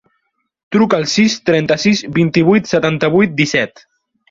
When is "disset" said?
3.45-3.89